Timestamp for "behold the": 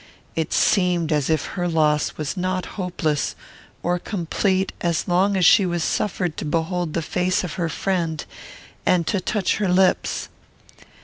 6.45-7.03